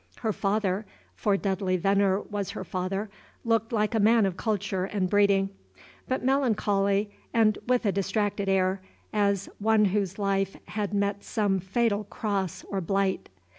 [0.21, 3.11] Her father for Dudley Venner was her father
[3.45, 5.51] looked like a man of culture and breeding,
[6.07, 8.81] but melancholy and with a distracted air,
[9.13, 13.29] as one whose life had met some fatal cross or blight.